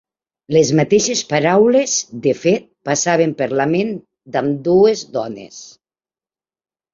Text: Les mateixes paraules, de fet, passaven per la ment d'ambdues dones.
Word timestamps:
Les 0.55 0.69
mateixes 0.77 1.19
paraules, 1.33 1.93
de 2.23 2.33
fet, 2.45 2.65
passaven 2.91 3.35
per 3.43 3.49
la 3.61 3.67
ment 3.75 3.93
d'ambdues 4.37 5.05
dones. 5.19 5.61